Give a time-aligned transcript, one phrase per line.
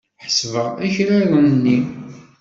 [0.25, 1.77] Ḥesbeɣ akraren-nni.